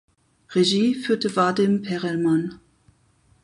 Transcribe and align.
Regie 0.55 0.95
führte 0.95 1.35
Vadim 1.35 1.83
Perelman. 1.83 2.59